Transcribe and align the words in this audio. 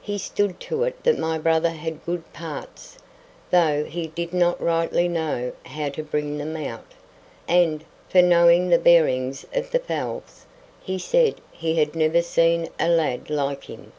He 0.00 0.16
stood 0.16 0.58
to 0.60 0.84
it 0.84 1.04
that 1.04 1.18
my 1.18 1.36
brother 1.36 1.68
had 1.68 2.02
good 2.06 2.32
parts, 2.32 2.96
though 3.50 3.84
he 3.84 4.06
did 4.06 4.32
not 4.32 4.58
rightly 4.58 5.06
know 5.06 5.52
how 5.66 5.90
to 5.90 6.02
bring 6.02 6.38
them 6.38 6.56
out; 6.56 6.92
and, 7.46 7.84
for 8.08 8.22
knowing 8.22 8.70
the 8.70 8.78
bearings 8.78 9.44
of 9.52 9.70
the 9.72 9.78
Fells, 9.78 10.46
he 10.80 10.98
said 10.98 11.42
he 11.52 11.74
had 11.74 11.94
never 11.94 12.22
seen 12.22 12.70
a 12.80 12.88
lad 12.88 13.28
like 13.28 13.64
him. 13.64 13.92